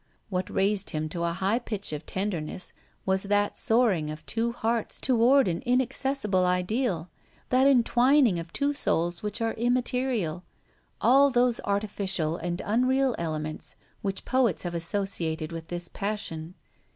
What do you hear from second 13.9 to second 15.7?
which poets have associated with